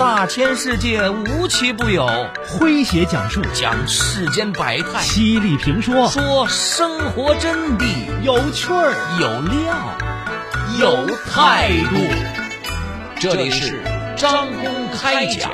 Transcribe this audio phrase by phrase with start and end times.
[0.00, 2.06] 大千世界无奇不有，
[2.46, 3.42] 诙谐讲述。
[3.52, 6.08] 讲世间百态，犀利评说。
[6.08, 7.84] 说生活真谛，
[8.22, 8.94] 有趣儿。
[9.20, 9.76] 有料。
[10.78, 11.96] 有态度。
[13.20, 13.82] 这里是
[14.16, 15.50] 张公开讲。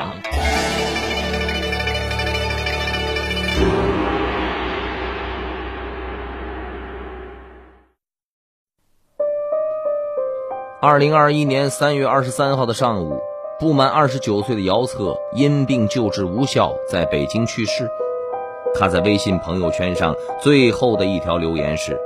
[10.81, 13.21] 二零二一年三月二十三号的上午，
[13.59, 17.89] 不满二十九岁的姚策因病救治无效，在北京去世。
[18.75, 21.99] 他在微信朋友圈上最后的一条留言是：“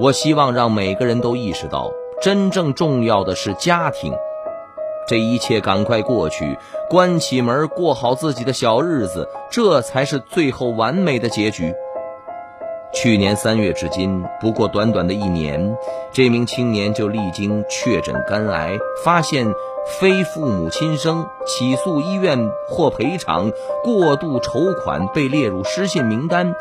[0.00, 4.14] 我希望让每个人都意识到，真正重要的是家庭。
[5.06, 6.56] 这一切赶快过去，
[6.88, 11.74] 关起门过好自己的小日子，这才是最后完美的结局。”
[12.92, 15.76] 去年三月至今，不过短短的一年，
[16.12, 19.46] 这名青年就历经确诊肝癌，发现
[20.00, 23.52] 非父母亲生，起诉医院获赔偿，
[23.84, 26.54] 过度筹款被列入失信名单，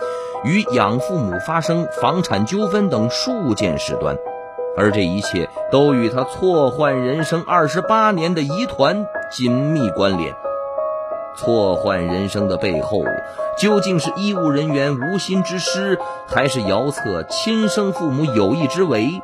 [0.43, 4.17] 与养父母发生房产纠纷等数件事端，
[4.77, 10.35] 而这一切都与他错换人生二十八年的疑团紧密关联。
[11.37, 13.03] 错换人生的背后，
[13.57, 19.21] 究竟是医务人员无心之失，还是姚策亲生父母有意之为？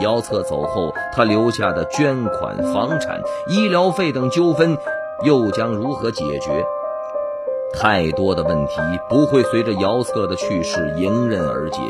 [0.00, 4.76] 姚策走后，他留下的捐款、房产、医疗费等纠纷，
[5.22, 6.64] 又将如何解决？
[7.76, 8.74] 太多的问题
[9.08, 11.80] 不会随着姚策的去世迎刃而解，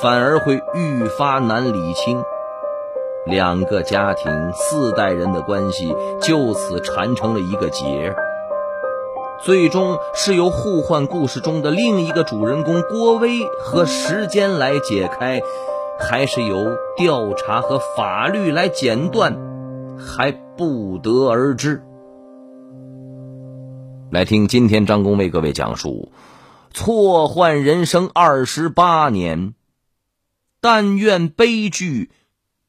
[0.00, 2.22] 反而会愈发难理清。
[3.26, 8.14] 两个家庭、四代人的关系就此缠成了一个结。
[9.42, 15.40] 最终是由互换故事中的另一个主人公郭威和时间来解开，
[15.98, 19.34] 还是由调查和法律来剪断，
[19.98, 21.82] 还不得而知。
[24.10, 26.12] 来听今天张工为各位讲述：
[26.70, 29.54] 错换人生二十八年，
[30.60, 32.10] 但愿悲剧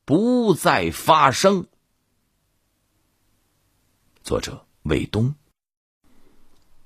[0.05, 1.65] 不再发生。
[4.23, 5.35] 作者魏东。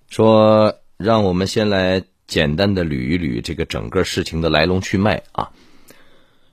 [0.09, 5.51] 说，让我们先来简单的捋一捋这个整个事情的来龙去脉啊。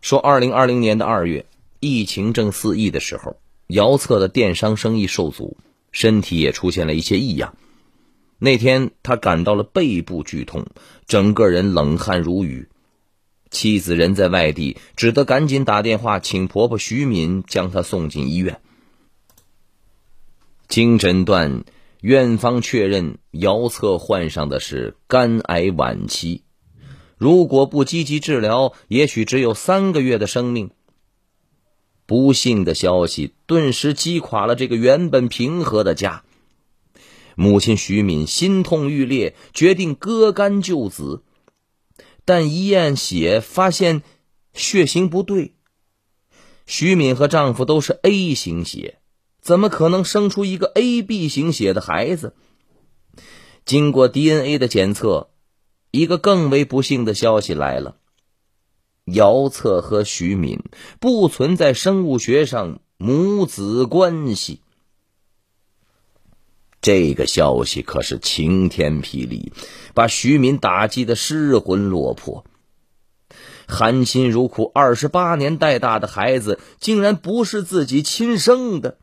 [0.00, 1.46] 说，二零二零年的二月，
[1.78, 3.36] 疫情正肆意的时候，
[3.68, 5.56] 姚策的电商生意受阻，
[5.92, 7.54] 身体也出现了一些异样。
[8.38, 10.66] 那天，他感到了背部剧痛，
[11.06, 12.68] 整个人冷汗如雨。
[13.50, 18.60] 妻子人在外地，只得赶紧打电话请婆婆徐敏将他送进医院。
[20.66, 21.62] 经诊断。
[22.02, 26.42] 院方确认，姚策患上的是肝癌晚期，
[27.16, 30.70] 如果不积极治疗，也许只有三个月的生命。
[32.04, 36.24] 不幸的消息顿时击垮了这个原本平和的家。
[37.36, 41.22] 母亲徐敏心痛欲裂，决定割肝救子，
[42.24, 44.02] 但一验血发现
[44.54, 45.54] 血型不对。
[46.66, 48.98] 徐敏和丈夫都是 A 型血。
[49.42, 52.34] 怎么可能生出一个 AB 型血的孩子？
[53.64, 55.30] 经过 DNA 的检测，
[55.90, 57.96] 一个更为不幸的消息来了：
[59.04, 60.60] 姚策和徐敏
[61.00, 64.60] 不存在生物学上母子关系。
[66.80, 69.52] 这个消息可是晴天霹雳，
[69.92, 72.44] 把徐敏打击的失魂落魄。
[73.66, 78.98] 含辛茹苦二十八年带大的孩子，竟然不是自己亲生的。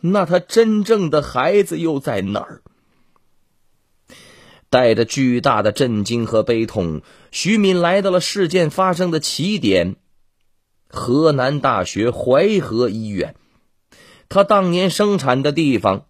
[0.00, 2.62] 那他真正的孩子又在哪儿？
[4.70, 7.00] 带着巨大的震惊和悲痛，
[7.30, 9.96] 徐敏来到了事件发生的起点——
[10.88, 13.34] 河南大学淮河医院。
[14.28, 16.04] 他当年生产的地方。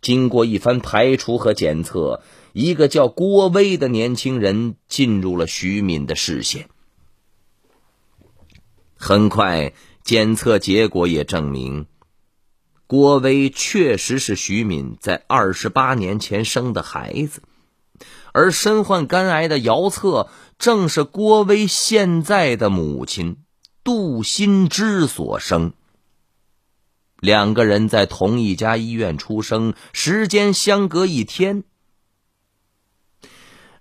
[0.00, 2.22] 经过一番排除和检测，
[2.54, 6.70] 一个叫郭威的年轻人进入了徐敏的视线。
[8.96, 11.86] 很快，检测结果也证明。
[12.90, 17.40] 郭威确实是徐敏在二十八年前生的孩子，
[18.32, 20.28] 而身患肝癌的姚策
[20.58, 23.36] 正是郭威现在的母亲
[23.84, 25.72] 杜新芝所生。
[27.20, 31.62] 两个人在同一家医院出生，时间相隔一天。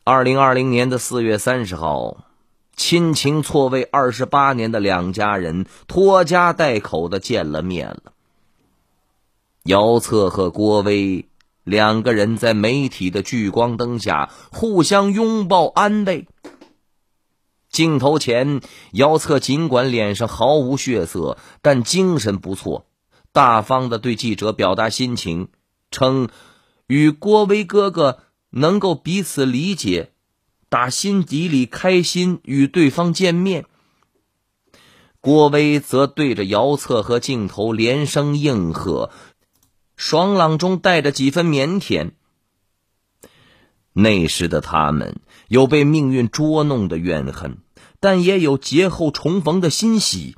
[0.03, 2.25] 二零二零年的四月三十号，
[2.75, 8.13] 亲情错位二十八年的两家人拖家带口的见了面了。
[9.69, 11.27] 姚策和郭威
[11.63, 16.27] 两个人在媒体的聚光灯下互相拥抱安慰。
[17.69, 18.61] 镜头前，
[18.93, 22.87] 姚策尽管脸上毫无血色，但精神不错，
[23.31, 25.49] 大方的对记者表达心情，
[25.91, 26.29] 称
[26.87, 30.13] 与郭威哥哥能够彼此理解，
[30.69, 33.65] 打心底里开心与对方见面。
[35.21, 39.11] 郭威则对着姚策和镜头连声应和，
[39.99, 42.11] 爽朗中带着几分腼腆。
[43.91, 45.19] 那时的他们
[45.49, 47.57] 有被命运捉弄的怨恨，
[47.99, 50.37] 但也有劫后重逢的欣喜。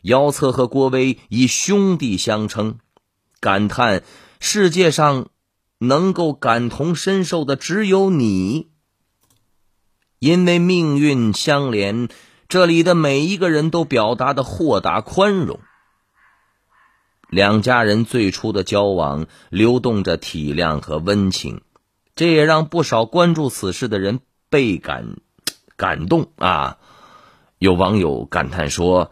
[0.00, 2.78] 姚策和郭威以兄弟相称，
[3.40, 4.02] 感叹
[4.40, 5.28] 世界上
[5.76, 8.68] 能够感同身受的只有你，
[10.18, 12.08] 因为命运相连。
[12.48, 15.60] 这里的每一个人都表达的豁达宽容。
[17.28, 21.60] 两家人最初的交往流动着体谅和温情，
[22.14, 25.16] 这也让不少关注此事的人倍感
[25.76, 26.78] 感动啊！
[27.58, 29.10] 有网友感叹说：“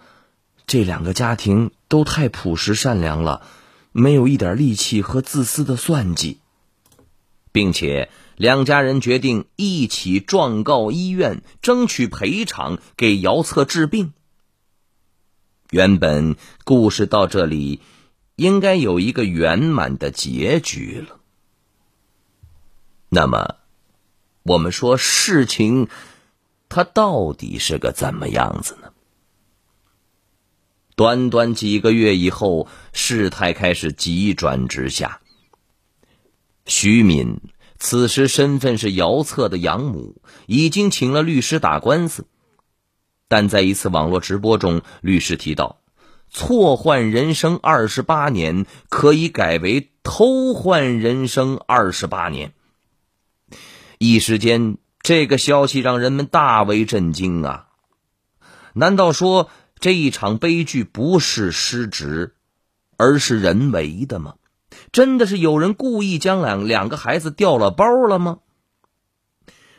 [0.67, 3.47] 这两个家庭都太朴实善良了，
[3.93, 6.41] 没有一点戾气和自私的算计，
[7.53, 14.13] 并且。”两家人决定一起状告医院，争取赔偿，给姚策治病。
[15.71, 16.35] 原本
[16.65, 17.81] 故事到这里
[18.37, 21.21] 应该有一个圆满的结局了。
[23.09, 23.57] 那么，
[24.43, 25.89] 我们说事情
[26.69, 28.93] 它到底是个怎么样子呢？
[30.97, 35.21] 短短几个月以后，事态开始急转直下。
[36.67, 37.41] 徐敏。
[37.77, 42.25] 此时身份是姚策的养母，已经请了律师打官司。
[43.29, 45.83] 但在一次网络直播中，律师提到，
[46.35, 52.53] 错换人生二十八年可以改为偷换人生二十八年。
[53.99, 57.69] 一时间，这个消息让人们大为震惊啊！
[58.73, 59.49] 难道说
[59.79, 62.35] 这一场悲剧不是失职，
[62.97, 64.35] 而是人为的吗？
[64.91, 68.41] 真的是有人故意将两两个孩子调了包了吗？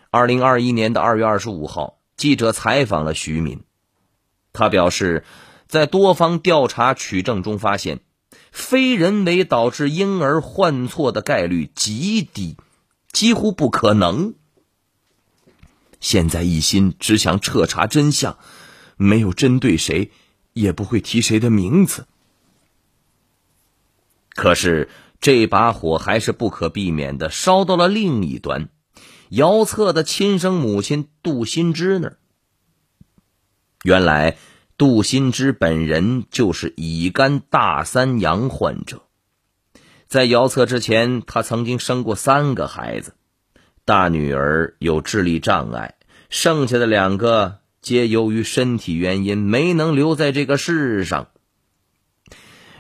[0.09, 3.63] 二零二一年的二月二十五号，记者采访了徐敏，
[4.53, 5.25] 他表示，
[5.75, 7.99] 在多方调查取证中发现，
[8.53, 12.55] 非人为导致婴儿患错的概率极低，
[13.11, 14.35] 几乎不可能。
[15.99, 18.37] 现在一心只想彻查真相，
[18.95, 20.11] 没有针对谁，
[20.53, 22.07] 也不会提谁的名字。
[24.29, 24.87] 可是，
[25.19, 28.69] 这把火还是不可避免的烧到了另一端，
[29.27, 32.17] 姚策的亲生母亲杜新枝那儿。
[33.83, 34.37] 原来，
[34.77, 39.03] 杜新枝本人就是乙肝大三阳患者，
[40.05, 43.13] 在姚策之前，他曾经生过三个孩子，
[43.85, 45.95] 大女儿有智力障碍，
[46.29, 51.29] 剩下的两个皆由于身体原因没能留在这个世上。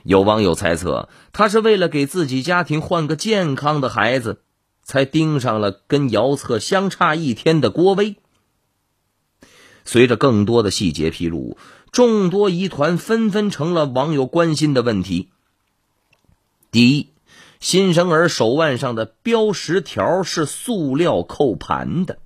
[0.03, 4.41] 有网友猜测，他是为了给自己家庭换个健康的孩子，
[4.83, 8.17] 才盯上了跟姚策相差一天的郭威。
[9.87, 11.57] 随着更多的细节披露，
[11.95, 15.29] 众多疑团纷纷成了网友关心的问题。
[16.69, 17.07] 第一，
[17.61, 22.19] 新生儿手腕上的标识条是塑料扣盘的，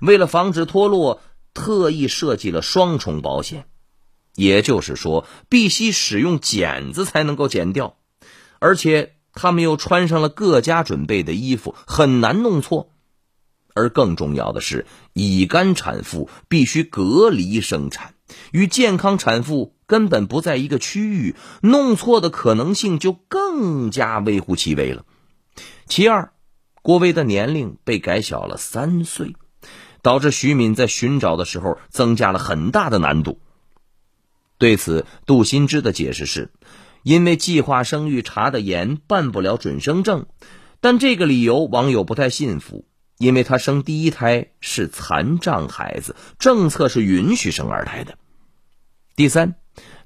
[0.00, 1.20] 为了防止脱落，
[1.52, 3.66] 特意设计了双重保险。
[4.36, 7.98] 也就是说，必须使用剪子才能够剪掉，
[8.58, 12.88] 而且他们又穿上了各家准备的衣服，很难弄错。
[13.74, 18.14] 而更重要的是，乙肝产妇必须隔离生产，
[18.52, 25.04] 与健康产妇根本不在一个区域，弄错的可能性就更加微乎其微了。
[25.86, 26.32] 其二，
[26.82, 29.34] 郭威的年龄被改小了三岁，
[30.02, 33.40] 导致徐敏在寻找的时候增加了很大的难度。
[34.58, 36.52] 对此，杜新枝的解释是，
[37.02, 40.26] 因为计划生育查的严，办不了准生证。
[40.80, 42.86] 但这个理由网友不太信服，
[43.20, 48.16] 因为她生第一胎是残障孩子，政策是允许生二胎的。
[49.14, 49.56] 第三，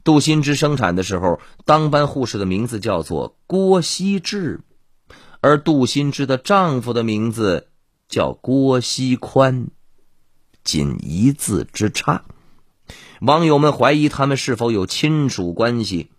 [0.02, 4.62] 杜新枝生产的时候，当班护士的名字叫做郭希志，
[5.40, 7.68] 而杜新枝的丈夫的名字
[8.08, 9.68] 叫郭希宽，
[10.64, 12.24] 仅一字之差。
[13.20, 16.10] 网友们怀疑他们是否有亲属关系。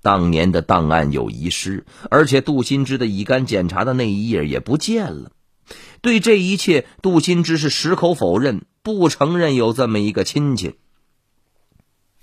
[0.00, 5.30] 当年的档案有遗失，而且杜新枝的乙肝检查的那一页也不见了。
[6.00, 10.76] 对这一切，杜新芝是矢口否认，不承认有这么一个亲戚。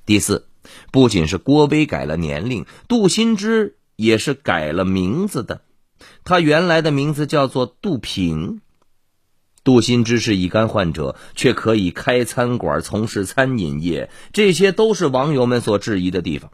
[0.05, 0.47] 第四，
[0.91, 5.61] 不仅是郭威改了年龄，杜新芝也是改了名字的。
[6.23, 8.61] 他原来的名字叫做杜平。
[9.63, 16.51] 杜新芝是乙肝患者，却可以开餐馆从事餐饮业，这些都是网友们所质疑的地方。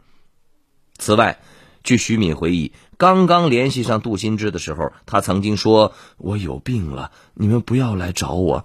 [0.96, 1.40] 此外，
[1.84, 8.64] 据徐敏回忆，刚刚联系上杜新之的时候，他曾经说：“我有病了，你们不要来找我，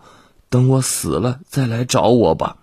[0.50, 2.58] 等我死了再来找我吧。”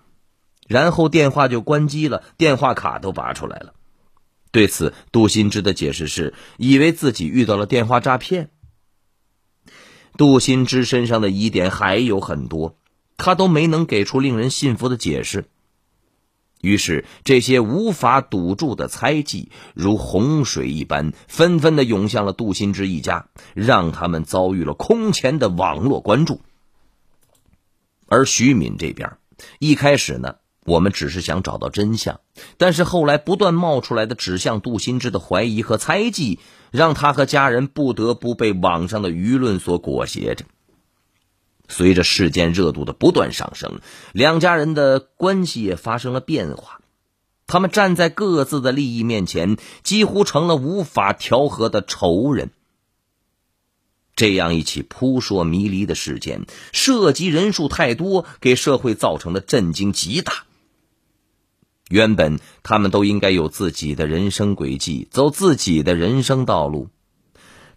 [0.66, 3.74] 然后电话就关机了，电话卡都拔出来了。
[4.50, 8.50] 对此，杜新之的解释是，以为自己遇到了电话诈骗。
[10.16, 12.78] 杜新之身上的疑点还有很多，
[13.16, 15.46] 他都没能给出令人信服的解释。
[16.64, 26.40] 于是，这些无法堵住的猜忌如洪水一般，纷纷的涌向了杜新之一家，让他们遭遇了空前的网络关注。
[28.06, 29.18] 而徐敏这边，
[29.58, 32.20] 一开始呢，我们只是想找到真相，
[32.56, 36.38] 但是后来不断冒出来的指向杜新之的怀疑和猜忌，
[36.70, 40.44] 让他和家人不得不被网上的舆论所裹挟着。
[41.68, 43.80] 随着事件热度的不断上升，
[44.12, 46.80] 两家人的关系也发生了变化。
[47.46, 52.50] 他们站在各自的利益面前，几乎成了无法调和的仇人。
[54.16, 60.44] 这样一起扑朔迷离的事件，涉及人数太多，给社会造成的震惊极大。
[61.90, 66.88] 原本他们都应该有自己的人生轨迹，走自己的人生道路，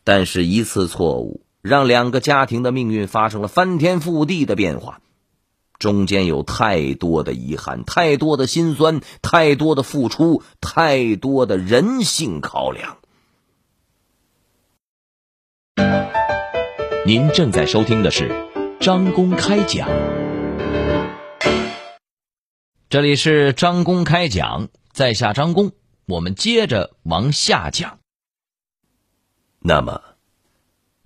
[0.04, 1.42] 但是一次错误。
[1.68, 5.02] 让两个家庭的命运发生了翻天覆地的变化，
[5.78, 12.98] 中间有太多的遗憾，太多的心酸，太多的付出，太多的人性考量。
[17.06, 18.32] 您正在收听的是
[18.80, 19.88] 张公开讲，
[22.90, 25.72] 这里是张公开讲，在下张公，
[26.06, 28.00] 我们接着往下讲。
[29.60, 30.02] 那么。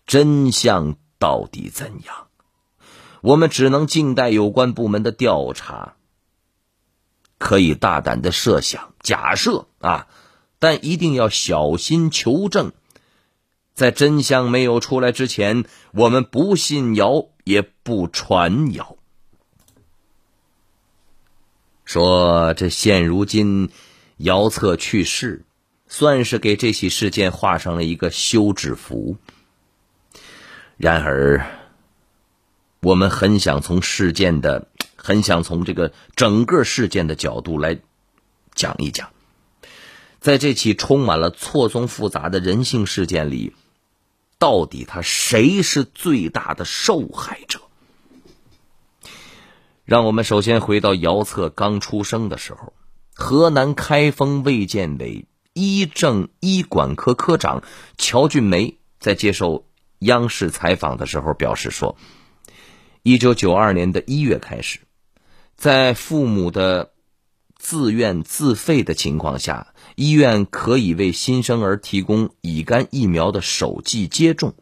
[0.06, 2.28] 真相到底怎样？
[3.22, 5.96] 我们只能静待有关部门的调查。
[7.38, 10.08] 可以大胆的设想、假设啊，
[10.60, 12.72] 但一定要小心求证。
[13.74, 18.96] 在真相没有出来之前，我们不信谣，也不传谣。
[21.84, 23.72] 说这现如今，
[24.18, 25.46] 姚策去世，
[25.88, 29.18] 算是给这起事件画上了一个休止符。
[30.82, 31.46] 然而，
[32.82, 37.78] 我们很想从事件的，很想从这个整个事件的角度来
[38.56, 39.12] 讲一讲，
[40.20, 43.54] 在这起充满了错综复杂的人性事件里，
[44.40, 47.60] 到底他谁是最大的受害者？
[49.86, 52.74] 让我们首先回到姚策刚出生的时候，
[53.14, 57.62] 河南开封卫健委医政医管科科长
[58.00, 59.68] 乔俊梅在接受。
[60.02, 61.96] 央视采访的时候表示说，
[63.04, 64.80] 一九九二年的一月开始，
[65.56, 66.92] 在父母的
[67.56, 74.56] 自愿自费的情况下，医院可以为新生儿提供乙肝疫苗的首剂接种。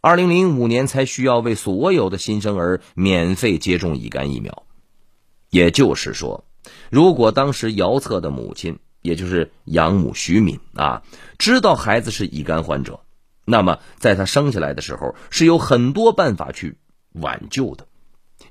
[0.00, 4.64] 二零零五年才需要为所有的新生儿免费接种乙肝疫苗。
[5.50, 6.44] 也就是说，
[6.90, 11.02] 如果当时姚策的母亲，也就是养母徐敏啊，
[11.38, 13.03] 知道孩子是乙肝患者。
[13.44, 16.78] 那么，在他生下来的时候，是有很多办法去
[17.12, 17.86] 挽救的。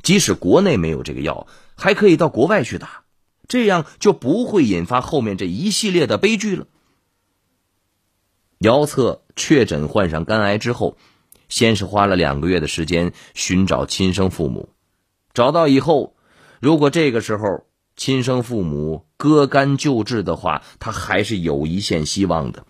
[0.01, 3.03] 即使国内没有这个药，还可以到国外去打，
[3.47, 6.67] 这样就不会引发后面这一系列的悲剧了。
[8.59, 10.97] 姚策确诊患上肝癌之后，
[11.49, 14.69] 先是花了两个月的时间寻找亲生父母，
[15.33, 16.15] 找到以后，
[16.61, 22.65] 如果这个时候亲生父母割肝救治的话，他还是有一线希望的。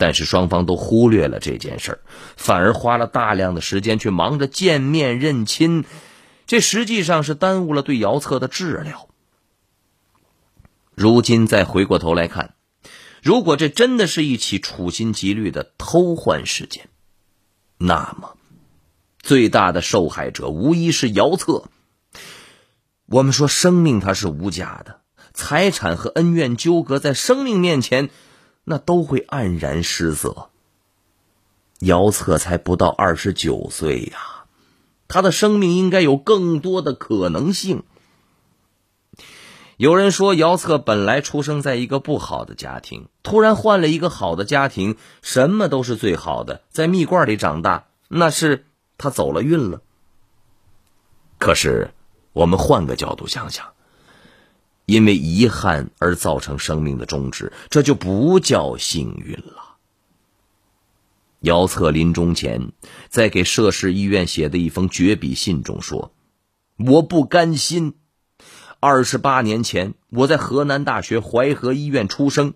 [0.00, 2.00] 但是双方都忽略了这件事儿，
[2.38, 5.84] 反而花了大量的时间去忙着见面认亲，
[6.46, 9.10] 这实际上是耽误了对姚策的治疗。
[10.94, 12.54] 如今再回过头来看，
[13.22, 16.88] 如果这真的是一起处心积虑的偷换事件，
[17.76, 18.38] 那么
[19.18, 21.64] 最大的受害者无疑是姚策。
[23.04, 25.02] 我们说生命它是无价的，
[25.34, 28.08] 财产和恩怨纠葛在生命面前。
[28.70, 30.48] 那都会黯然失色。
[31.80, 34.44] 姚策才不到二十九岁呀，
[35.08, 37.82] 他的生命应该有更多的可能性。
[39.76, 48.66] 有人说，姚策本来出生在一个不好的家庭，突然换了一个好的家庭，什么都是最好的，在蜜罐里长大，那是
[48.98, 49.82] 他走了运了。
[51.40, 51.90] 可是，
[52.32, 53.72] 我们换个角度想想。
[54.90, 59.76] 因为遗憾而造成生命的终止，这就不叫幸运了。
[61.38, 62.72] 姚策临终前
[63.08, 66.12] 在给涉事医院写的一封绝笔信中说
[66.76, 67.94] ：“我不甘心。
[68.80, 72.54] 二十八年前，我在河南大学淮河医院出生，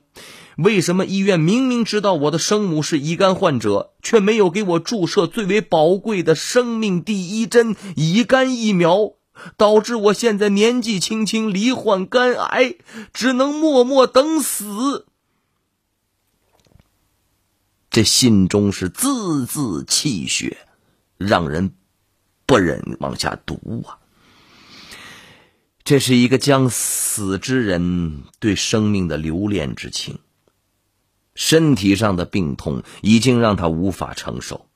[0.56, 9.12] 为什么医院明明知道我的生母是乙肝患者，却没有给我注射最为宝贵的生命第一针乙肝疫苗，
[9.56, 12.76] 导致我现在年纪轻轻罹患肝癌，
[13.12, 15.06] 只能默默等死？
[17.90, 20.66] 这信中是字字泣血，
[21.16, 21.74] 让人
[22.46, 23.98] 不忍往下读啊！
[25.84, 30.18] 这是一个将死之人对生命的留恋之情。
[31.34, 34.68] 身体上的病痛已经让他无法承受，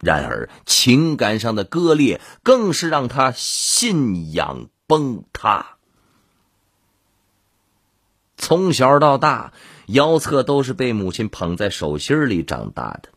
[0.00, 5.76] 然而情感上的割裂更是让他信仰崩塌。
[8.36, 9.52] 从小到大，
[9.86, 13.08] 姚策都是被母亲捧在手心里长大的。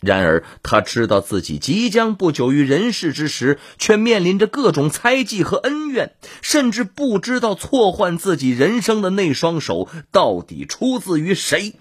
[0.00, 11.76] 然而，他知道自己即将不久于人世之时，却面临着各种猜忌和恩怨，甚至不知道错换自己人生的那双手到底出自于谁。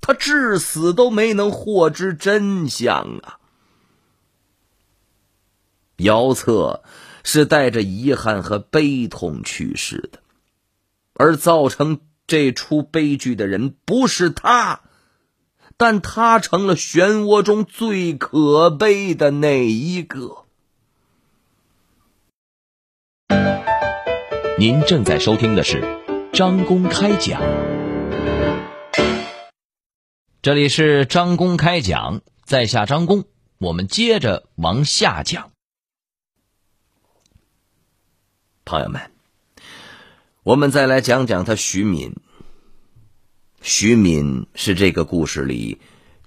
[0.00, 3.38] 他至死都没能获知真相啊！
[6.02, 6.82] 姚策
[7.24, 10.20] 是带着遗憾和悲痛去世的，
[11.14, 14.80] 而造成这出悲剧的人不是他，
[15.76, 20.44] 但他成了漩涡中最可悲的那一个。
[24.58, 25.82] 您正在收听的是
[26.32, 27.40] 张公开讲。
[30.42, 33.24] 这里是张公开讲，在下张公，
[33.58, 35.51] 我们接着往下讲。
[38.64, 39.10] 朋友们，
[40.44, 42.14] 我们再来讲讲他徐敏。
[43.60, 45.80] 徐敏是这个故事里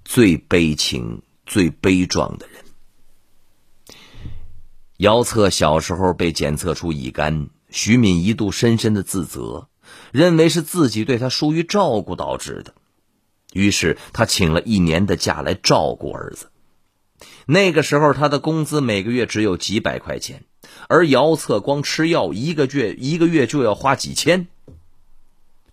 [0.04, 2.63] 最悲情、最悲壮的人。
[4.98, 9.70] 姚策小时候被检测出乙肝，徐敏一度深深的自责，
[10.12, 12.74] 认为是自己对他疏于照顾导致的。
[13.54, 16.51] 于是他请了一年的假来照顾儿子。
[17.46, 20.43] 那个时候他的工资每个月只有几百块钱，
[20.88, 24.47] 而姚策光吃药一个月一个月就要花几千。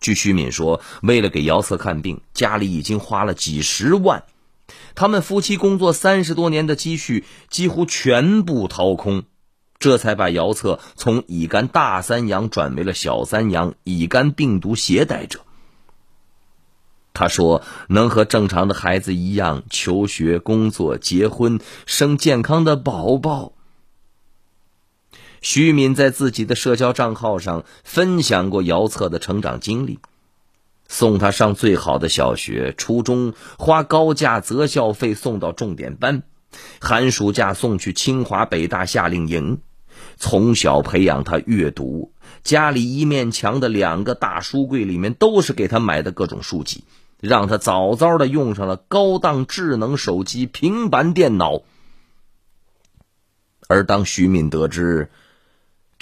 [0.00, 4.24] 据徐敏说，为了给姚策看病，家里已经花了几十万。
[4.94, 9.22] 他们夫妻工作三十多年的积蓄几乎全部掏空，
[9.78, 15.40] 这才把姚策从乙肝大三阳转为了小三阳乙肝病毒携带者。
[17.14, 23.52] 他说：“能和正常的孩子一样求学、工作、结婚、生健康的宝宝。”
[25.42, 29.98] 徐敏在自己的社交账号上分享过姚策的成长经历：
[30.88, 36.22] 送他上最好的小学、初中，花高价择校费送到重点班，
[36.80, 39.60] 寒暑假送去清华、北大夏令营，
[40.16, 42.12] 从小培养他阅读，
[42.44, 46.84] 家里一面墙的两个大书柜里面都是给他买的各种书籍。
[47.20, 51.62] 让他早早的用上了高档智能手机、平板电脑。
[53.68, 55.08] 而当徐敏得知，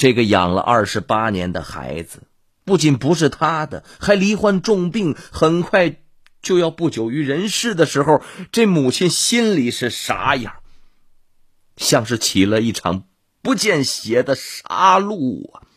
[0.00, 2.22] 这个养了二十八年的孩子
[2.64, 5.96] 不仅不是他的，还罹患重病，很快
[6.40, 10.54] 就要不久于人世的时候，这母亲心里是啥样？
[11.76, 13.04] 像是起了一场
[13.42, 15.68] 不见血的杀戮啊！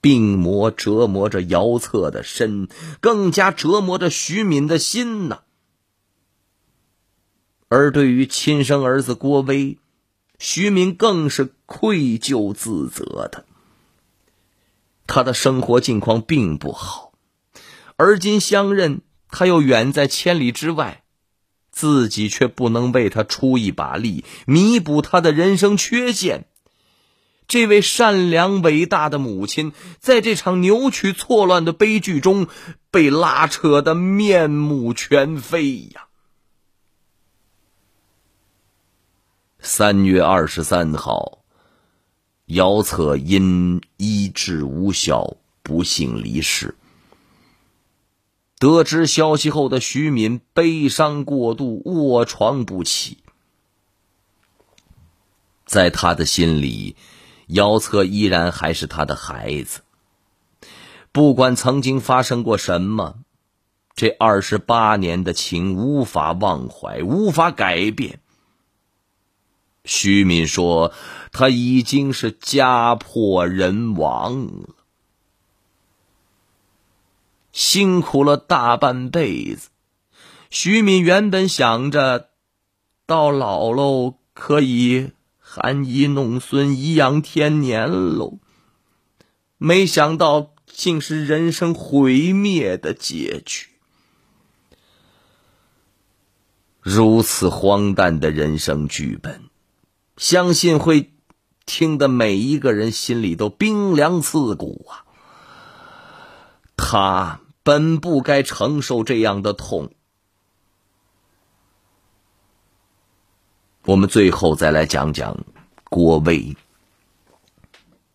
[0.00, 2.68] 病魔折磨着姚策的身，
[3.00, 5.40] 更加折磨着徐敏的心呐。
[7.66, 9.78] 而对于亲生儿子郭威，
[10.42, 13.44] 徐明更是愧疚自责的。
[15.06, 17.12] 他的生活境况并不好，
[17.94, 21.04] 而今相认，他又远在千里之外，
[21.70, 26.46] 自己却不能为他出一把力，弥补他的人生缺陷。
[27.46, 32.48] 这位善良伟大的母亲，在这场扭曲错乱的悲剧中，
[32.90, 36.08] 被拉扯的面目全非呀！
[39.64, 41.38] 三月二十三号，
[42.46, 46.74] 姚策因医治无效，不幸离世。
[48.58, 53.18] 得知消息后的徐敏悲伤过度，卧床不起。
[55.64, 56.96] 在他的心里。
[57.48, 59.80] 姚策依然还是他的孩子，
[61.10, 63.16] 不管曾经发生过什么，
[63.94, 68.20] 这二十八年的情无法忘怀，无法改变。
[69.84, 70.92] 徐敏说
[71.32, 74.68] ：“他已经是家破人亡了，
[77.52, 79.70] 辛苦了大半辈子。”
[80.50, 82.28] 徐敏原本想着，
[83.06, 85.12] 到老喽可以。
[85.54, 88.38] 含饴弄孙，颐养天年喽。
[89.58, 93.68] 没想到竟是人生毁灭的结局。
[96.80, 99.42] 如此荒诞的人生剧本，
[100.22, 101.10] 相信会
[101.66, 105.02] 听得每一个人心里都冰凉刺骨啊！
[106.76, 109.90] 他本不该承受这样的痛。
[113.84, 115.44] 我们最后再来讲讲
[115.90, 116.56] 郭威。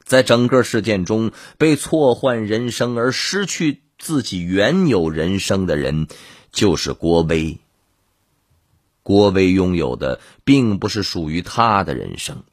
[0.06, 6.08] 在整个事件中，被错换人生而失去自己原有人生的人，
[6.54, 7.58] 就是郭威。
[9.08, 12.44] 郭威拥有的并不是属于他的人生。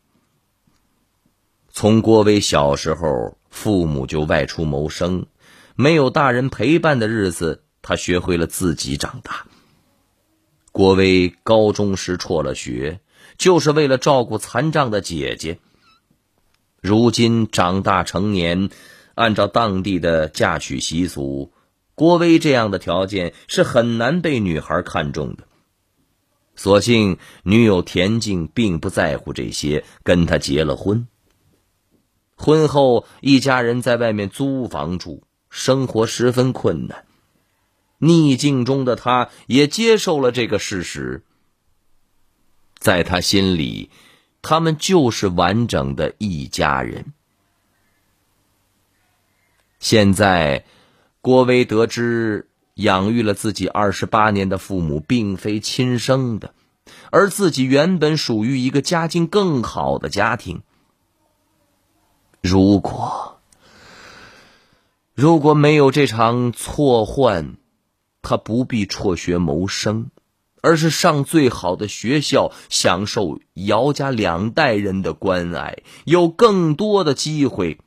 [1.68, 5.26] 从郭威小时候，父母就外出谋生，
[5.74, 9.46] 没有大人陪伴的日子，他学会了自己长大。
[10.70, 13.00] 郭威高中时辍了学，
[13.36, 15.58] 就是为了照顾残障的姐姐。
[16.80, 18.70] 如今长大成年，
[19.16, 21.52] 按照当地的嫁娶习俗，
[21.96, 25.48] 郭威这样的条件是很难被女孩看中的。
[26.56, 31.06] 所幸女友田静并不在乎这些，跟他结了婚。
[32.36, 37.04] 婚后一家人在外面租房住，生活十分困难。
[37.98, 41.22] 逆境中的他也接受了这个事实，
[42.78, 43.90] 在他心里。
[44.46, 47.14] 他们就是完整的一家人。
[49.78, 50.66] 现在，
[51.22, 56.54] 郭威得知养育了自己二十八年的父母并非亲生的，
[57.10, 60.62] 而自己原本属于一个家境更好的家庭。
[62.42, 63.38] 如果
[65.14, 67.56] 如果没有这场错换，
[68.22, 70.10] 他不必辍学谋生。
[70.66, 77.78] 而是上最好的学校，享受姚家两代人的关爱，有更多的机会，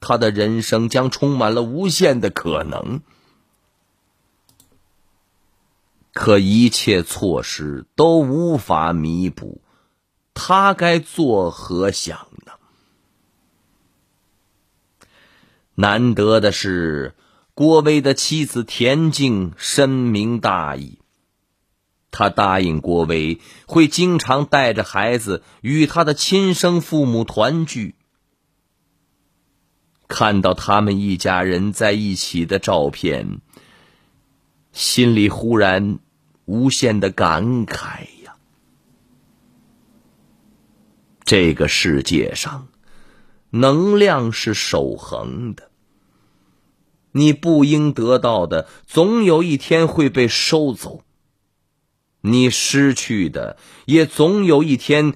[0.00, 3.02] 他的人生将充满了无限的可能。
[6.12, 9.62] 可一切措施都无法弥补，
[10.34, 12.52] 他该作何想呢？
[15.74, 17.14] 难得的是，
[17.54, 20.98] 郭威的妻子田静深明大义。
[22.10, 27.94] 他答应郭威会经常带着孩子与他的亲生父母团聚。
[30.08, 33.40] 看到他们一家人在一起的照片，
[34.72, 35.98] 心里忽然
[36.44, 38.36] 无限的感慨呀！
[41.24, 42.68] 这个世界上，
[43.50, 45.70] 能量是守恒的，
[47.12, 51.04] 你不应得到的，总有一天会被收走。
[52.20, 55.14] 你失去的，也总有一天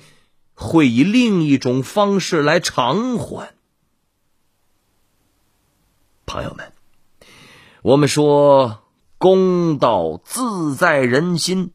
[0.55, 3.55] 会以另一种方式来偿还。
[6.27, 6.73] 朋友们，
[7.83, 8.83] 我们说
[9.19, 11.73] 公道自在人心，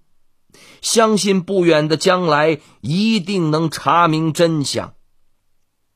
[0.82, 4.94] 相信不远的将来一定能查明真相，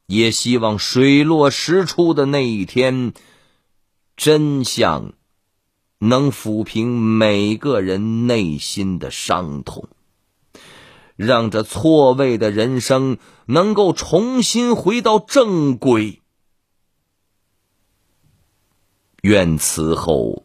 [0.08, 3.14] 也希望水落石出的那一天，
[4.16, 5.14] 真相。
[6.00, 9.88] 能抚平每个人内心的伤痛，
[11.16, 16.22] 让这错位的人生能够重新回到正轨。
[19.22, 20.45] 愿此后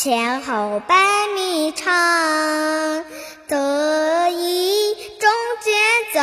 [0.00, 0.94] 前后百
[1.34, 3.04] 米长，
[3.48, 5.28] 得意中
[5.60, 5.74] 间
[6.14, 6.20] 走，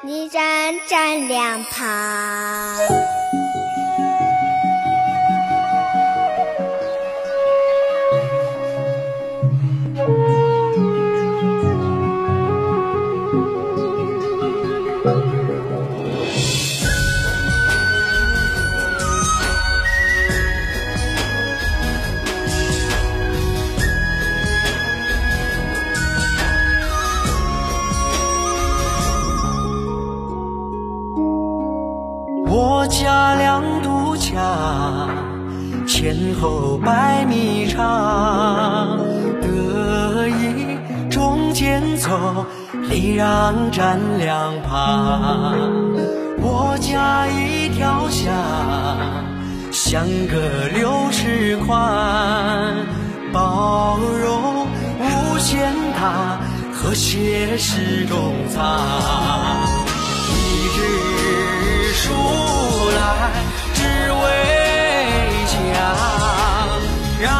[0.00, 2.78] 你站站两旁。
[33.04, 34.34] 家两堵墙，
[35.86, 38.98] 前后百米长，
[39.42, 40.78] 得意
[41.10, 42.46] 中间走，
[42.88, 45.44] 礼让站两旁。
[46.38, 48.32] 我家一条巷，
[49.70, 50.38] 相隔
[50.74, 52.74] 六尺宽，
[53.34, 54.66] 包容
[54.98, 56.38] 无限大，
[56.72, 58.80] 和谐是中藏。
[60.26, 60.80] 一支
[62.04, 62.10] 出
[62.90, 63.00] 来，
[63.72, 63.80] 只
[64.12, 64.24] 为
[65.48, 65.56] 家，
[67.18, 67.32] 让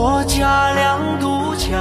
[0.00, 1.76] 我家两堵墙，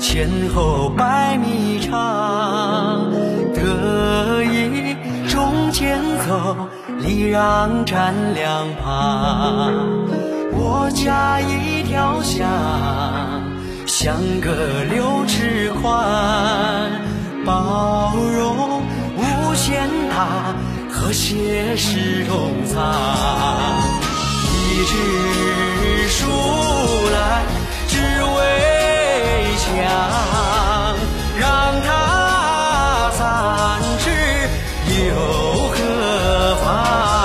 [0.00, 3.10] 前后百米长，
[3.52, 4.96] 得意
[5.28, 6.56] 中间走，
[6.98, 9.70] 礼让站两旁。
[10.52, 12.48] 我家一条巷，
[13.86, 14.50] 相隔
[14.90, 16.90] 六尺宽，
[17.44, 18.80] 包容
[19.18, 20.54] 无限大，
[20.90, 24.01] 和谐是中藏。
[24.82, 26.26] 一支书
[27.12, 27.46] 来，
[27.86, 28.38] 只为
[29.62, 29.70] 墙，
[31.38, 31.88] 让它
[33.16, 34.04] 残枝
[35.06, 35.14] 又
[35.68, 35.76] 何
[36.64, 37.21] 妨？